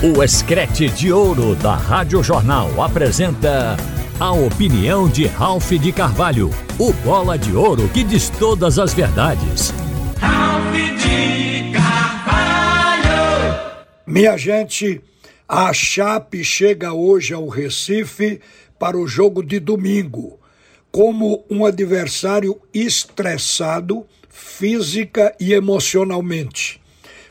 [0.00, 3.76] O Escrete de Ouro da Rádio Jornal apresenta
[4.20, 9.74] a opinião de Ralph de Carvalho, o bola de ouro que diz todas as verdades.
[10.20, 13.10] Ralph de Carvalho!
[14.06, 15.00] Minha gente,
[15.48, 18.40] a Chape chega hoje ao Recife
[18.78, 20.38] para o jogo de domingo,
[20.92, 26.80] como um adversário estressado física e emocionalmente.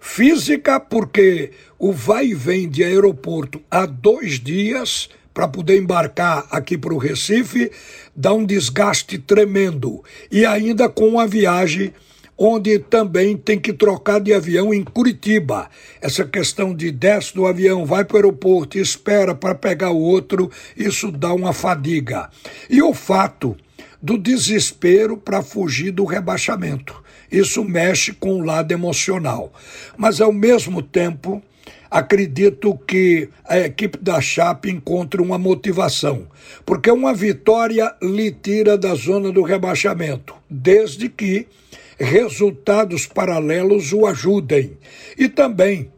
[0.00, 6.78] Física, porque o vai e vem de aeroporto há dois dias para poder embarcar aqui
[6.78, 7.70] para o Recife
[8.14, 10.02] dá um desgaste tremendo.
[10.30, 11.92] E ainda com uma viagem
[12.38, 15.68] onde também tem que trocar de avião em Curitiba.
[16.00, 20.50] Essa questão de desce do avião, vai para o aeroporto, espera para pegar o outro,
[20.76, 22.30] isso dá uma fadiga.
[22.68, 23.56] E o fato
[24.02, 27.02] do desespero para fugir do rebaixamento.
[27.30, 29.52] Isso mexe com o lado emocional.
[29.96, 31.42] Mas, ao mesmo tempo,
[31.98, 36.26] acredito que a equipe da Chape encontre uma motivação,
[36.66, 41.46] porque uma vitória lhe tira da zona do rebaixamento, desde que
[41.98, 44.76] resultados paralelos o ajudem.
[45.16, 45.90] E também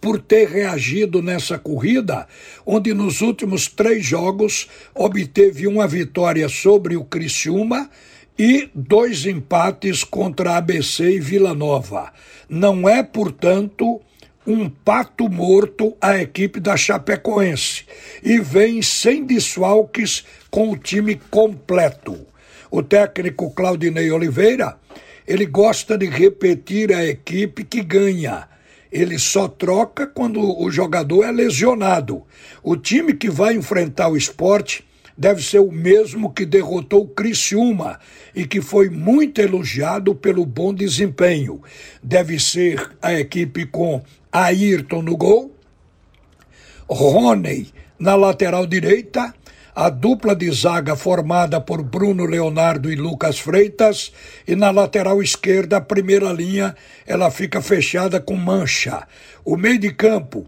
[0.00, 2.26] por ter reagido nessa corrida,
[2.64, 7.88] onde nos últimos três jogos obteve uma vitória sobre o Criciúma
[8.36, 12.12] e dois empates contra ABC e Vila Nova.
[12.48, 14.00] Não é, portanto,
[14.46, 17.84] um pato morto a equipe da Chapecoense
[18.22, 22.16] e vem sem desfalques com o time completo.
[22.70, 24.76] O técnico Claudinei Oliveira,
[25.26, 28.48] ele gosta de repetir a equipe que ganha.
[28.92, 32.22] Ele só troca quando o jogador é lesionado.
[32.62, 34.85] O time que vai enfrentar o esporte
[35.16, 37.98] deve ser o mesmo que derrotou Criciúma
[38.34, 41.62] e que foi muito elogiado pelo bom desempenho.
[42.02, 45.54] Deve ser a equipe com Ayrton no gol,
[46.88, 49.34] Rony na lateral direita,
[49.74, 54.12] a dupla de zaga formada por Bruno Leonardo e Lucas Freitas,
[54.46, 56.74] e na lateral esquerda, a primeira linha,
[57.06, 59.06] ela fica fechada com mancha.
[59.44, 60.46] O meio de campo,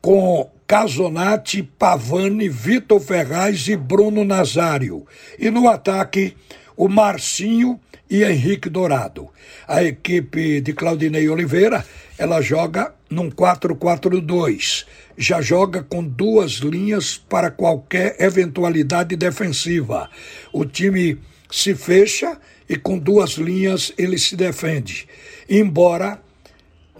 [0.00, 5.06] com Casonati, Pavani, Vitor Ferraz e Bruno Nazário.
[5.38, 6.36] E no ataque,
[6.76, 7.78] o Marcinho
[8.08, 9.28] e Henrique Dourado.
[9.68, 11.84] A equipe de Claudinei Oliveira,
[12.18, 14.86] ela joga num 4-4-2.
[15.16, 20.08] Já joga com duas linhas para qualquer eventualidade defensiva.
[20.52, 21.18] O time
[21.50, 22.38] se fecha
[22.68, 25.08] e com duas linhas ele se defende.
[25.48, 26.22] Embora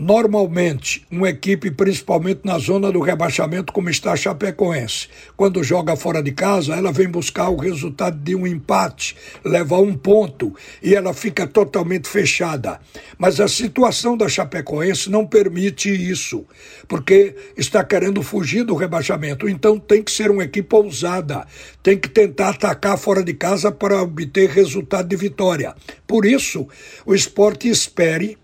[0.02, 6.22] Normalmente, uma equipe, principalmente na zona do rebaixamento, como está a Chapecoense, quando joga fora
[6.22, 11.12] de casa, ela vem buscar o resultado de um empate, levar um ponto e ela
[11.12, 12.80] fica totalmente fechada.
[13.18, 16.46] Mas a situação da Chapecoense não permite isso,
[16.88, 19.46] porque está querendo fugir do rebaixamento.
[19.50, 21.46] Então tem que ser uma equipe ousada,
[21.82, 25.74] tem que tentar atacar fora de casa para obter resultado de vitória.
[26.06, 26.66] Por isso,
[27.04, 28.39] o esporte espere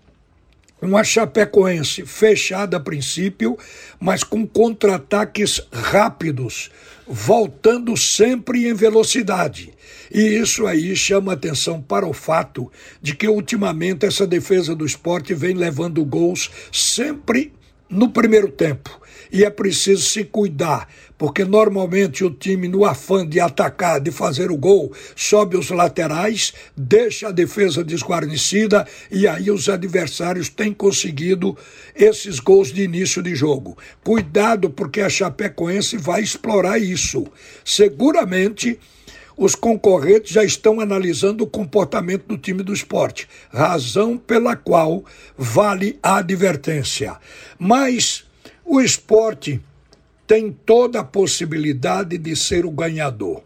[0.81, 3.57] uma Chapecoense fechada a princípio,
[3.99, 6.69] mas com contra-ataques rápidos,
[7.07, 9.73] voltando sempre em velocidade.
[10.11, 12.71] E isso aí chama atenção para o fato
[13.01, 17.53] de que ultimamente essa defesa do esporte vem levando gols sempre
[17.89, 18.96] no primeiro tempo.
[19.31, 24.51] E é preciso se cuidar, porque normalmente o time, no afã de atacar, de fazer
[24.51, 31.57] o gol, sobe os laterais, deixa a defesa desguarnecida e aí os adversários têm conseguido
[31.95, 33.77] esses gols de início de jogo.
[34.03, 37.25] Cuidado, porque a Chapecoense vai explorar isso.
[37.63, 38.79] Seguramente
[39.37, 45.05] os concorrentes já estão analisando o comportamento do time do esporte, razão pela qual
[45.37, 47.15] vale a advertência.
[47.59, 48.25] Mas
[48.67, 49.61] o esporte
[50.27, 53.41] tem toda a possibilidade de ser o ganhador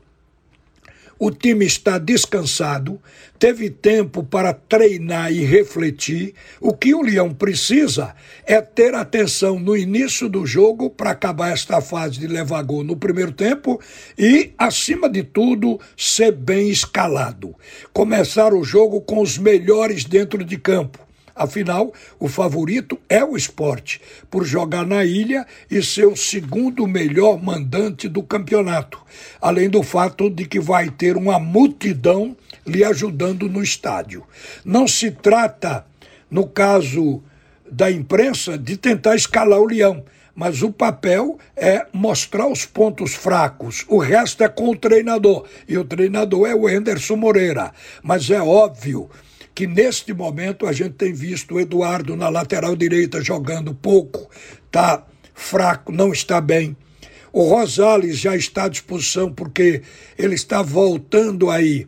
[1.23, 2.99] o time está descansado,
[3.37, 6.33] teve tempo para treinar e refletir.
[6.59, 11.79] O que o Leão precisa é ter atenção no início do jogo para acabar esta
[11.79, 13.79] fase de levar gol no primeiro tempo
[14.17, 17.53] e, acima de tudo, ser bem escalado.
[17.93, 21.10] Começar o jogo com os melhores dentro de campo
[21.41, 23.99] Afinal, o favorito é o esporte,
[24.29, 28.99] por jogar na ilha e ser o segundo melhor mandante do campeonato,
[29.41, 34.23] além do fato de que vai ter uma multidão lhe ajudando no estádio.
[34.63, 35.83] Não se trata,
[36.29, 37.23] no caso
[37.69, 40.03] da imprensa, de tentar escalar o leão.
[40.35, 43.83] Mas o papel é mostrar os pontos fracos.
[43.87, 45.45] O resto é com o treinador.
[45.67, 47.73] E o treinador é o Henderson Moreira.
[48.03, 49.09] Mas é óbvio
[49.61, 54.27] que neste momento a gente tem visto o Eduardo na lateral direita jogando pouco,
[54.71, 55.05] tá
[55.35, 56.75] fraco, não está bem.
[57.31, 59.83] O Rosales já está à disposição porque
[60.17, 61.85] ele está voltando aí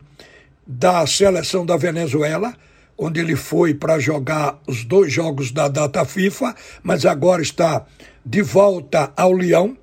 [0.67, 2.55] da seleção da Venezuela,
[2.95, 6.53] onde ele foi para jogar os dois jogos da data FIFA,
[6.83, 7.87] mas agora está
[8.23, 9.75] de volta ao Leão.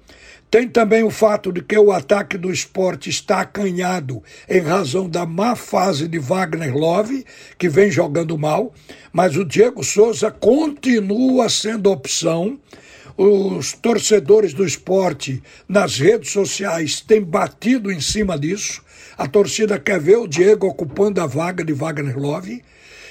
[0.50, 5.24] Tem também o fato de que o ataque do esporte está acanhado em razão da
[5.24, 7.24] má fase de Wagner Love,
[7.56, 8.74] que vem jogando mal,
[9.12, 12.58] mas o Diego Souza continua sendo opção.
[13.16, 18.82] Os torcedores do esporte nas redes sociais têm batido em cima disso.
[19.16, 22.60] A torcida quer ver o Diego ocupando a vaga de Wagner Love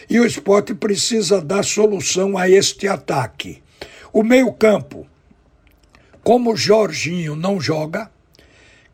[0.10, 3.62] e o esporte precisa dar solução a este ataque.
[4.12, 5.08] O meio-campo
[6.24, 8.10] como Jorginho não joga,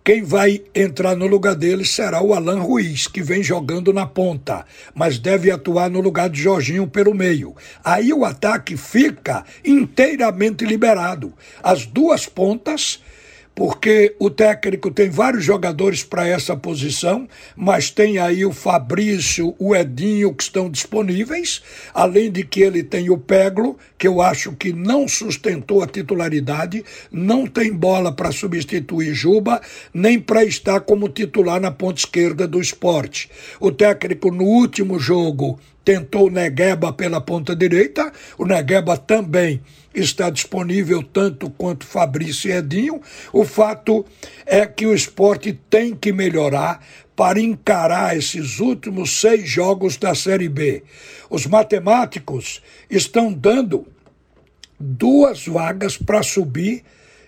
[0.05, 4.63] quem vai entrar no lugar dele será o Alan Ruiz, que vem jogando na ponta,
[4.93, 7.55] mas deve atuar no lugar de Jorginho pelo meio.
[7.83, 11.33] Aí o ataque fica inteiramente liberado.
[11.63, 13.01] As duas pontas
[13.55, 19.73] porque o técnico tem vários jogadores para essa posição, mas tem aí o Fabrício, o
[19.73, 21.63] Edinho que estão disponíveis,
[21.93, 26.83] além de que ele tem o Peglo, que eu acho que não sustentou a titularidade,
[27.09, 29.61] não tem bola para substituir Juba,
[29.93, 33.29] nem para estar como titular na ponta esquerda do esporte.
[33.59, 39.61] O técnico no último jogo tentou Negueba pela ponta direita, o Negueba também
[39.93, 42.99] está disponível tanto quanto Fabrício e Edinho.
[43.31, 44.03] O fato
[44.45, 46.83] é que o esporte tem que melhorar
[47.15, 50.83] para encarar esses últimos seis jogos da Série B.
[51.29, 53.87] Os matemáticos estão dando
[54.77, 56.83] duas vagas para subir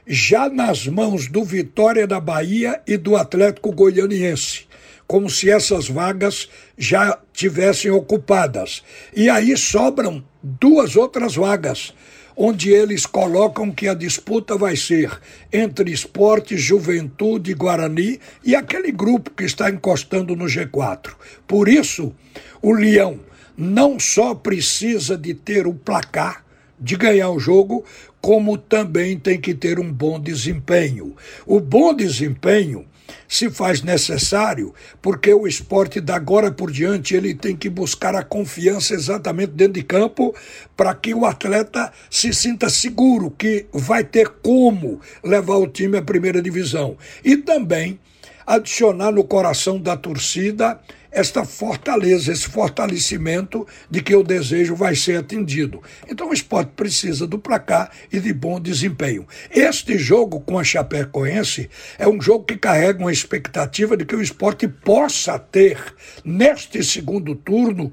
[0.07, 4.67] já nas mãos do Vitória da Bahia e do Atlético Goianiense
[5.07, 8.83] como se essas vagas já tivessem ocupadas.
[9.15, 11.93] E aí sobram duas outras vagas,
[12.35, 15.17] onde eles colocam que a disputa vai ser
[15.51, 21.13] entre esporte, juventude, Guarani e aquele grupo que está encostando no G4.
[21.47, 22.13] Por isso,
[22.61, 23.19] o Leão
[23.57, 26.45] não só precisa de ter o placar,
[26.79, 27.83] de ganhar o jogo,
[28.21, 31.15] como também tem que ter um bom desempenho.
[31.45, 32.85] O bom desempenho
[33.27, 38.23] se faz necessário, porque o esporte da agora por diante ele tem que buscar a
[38.23, 40.35] confiança exatamente dentro de campo
[40.75, 46.01] para que o atleta se sinta seguro que vai ter como levar o time à
[46.01, 46.97] primeira divisão.
[47.23, 47.99] E também
[48.47, 50.79] adicionar no coração da torcida
[51.11, 55.81] esta fortaleza, esse fortalecimento de que o desejo vai ser atendido.
[56.07, 59.27] Então o esporte precisa do placar e de bom desempenho.
[59.49, 64.21] Este jogo com a Chapecoense é um jogo que carrega uma expectativa de que o
[64.21, 65.77] esporte possa ter,
[66.23, 67.91] neste segundo turno,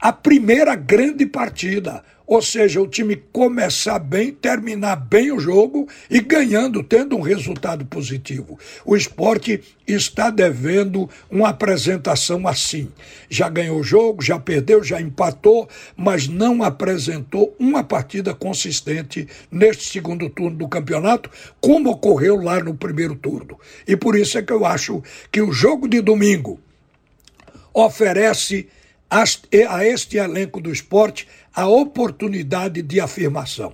[0.00, 6.20] a primeira grande partida ou seja, o time começar bem, terminar bem o jogo e
[6.20, 8.56] ganhando, tendo um resultado positivo.
[8.84, 12.88] O esporte está devendo uma apresentação assim.
[13.28, 19.88] Já ganhou o jogo, já perdeu, já empatou, mas não apresentou uma partida consistente neste
[19.88, 21.28] segundo turno do campeonato,
[21.60, 23.58] como ocorreu lá no primeiro turno.
[23.88, 26.60] E por isso é que eu acho que o jogo de domingo
[27.74, 28.68] oferece
[29.10, 33.72] a este elenco do esporte a oportunidade de afirmação.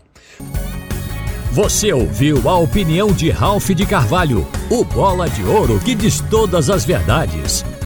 [1.52, 6.68] Você ouviu a opinião de Ralph de Carvalho, o bola de ouro que diz todas
[6.68, 7.64] as verdades.